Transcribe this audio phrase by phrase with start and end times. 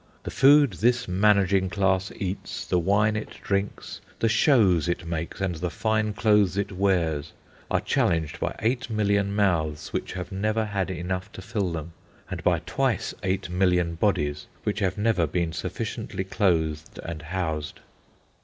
[0.23, 5.53] The food this managing class eats, the wine it drinks, the shows it makes, and
[5.53, 7.33] the fine clothes it wears,
[7.69, 11.93] are challenged by eight million mouths which have never had enough to fill them,
[12.31, 17.79] and by twice eight million bodies which have never been sufficiently clothed and housed.